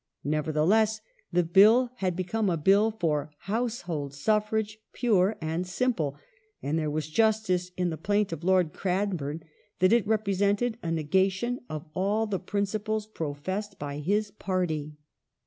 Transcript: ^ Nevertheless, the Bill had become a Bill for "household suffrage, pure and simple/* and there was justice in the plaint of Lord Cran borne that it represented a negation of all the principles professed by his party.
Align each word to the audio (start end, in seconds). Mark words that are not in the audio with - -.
^ 0.01 0.03
Nevertheless, 0.23 0.99
the 1.31 1.43
Bill 1.43 1.91
had 1.97 2.15
become 2.15 2.49
a 2.49 2.57
Bill 2.57 2.89
for 2.89 3.29
"household 3.41 4.15
suffrage, 4.15 4.79
pure 4.93 5.35
and 5.39 5.67
simple/* 5.67 6.15
and 6.59 6.79
there 6.79 6.89
was 6.89 7.07
justice 7.07 7.69
in 7.77 7.91
the 7.91 7.97
plaint 7.97 8.31
of 8.33 8.43
Lord 8.43 8.73
Cran 8.73 9.15
borne 9.15 9.43
that 9.77 9.93
it 9.93 10.07
represented 10.07 10.79
a 10.81 10.89
negation 10.89 11.59
of 11.69 11.85
all 11.93 12.25
the 12.25 12.39
principles 12.39 13.05
professed 13.05 13.77
by 13.77 13.99
his 13.99 14.31
party. 14.31 14.97